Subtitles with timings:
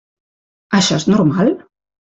[0.79, 1.55] Això és normal?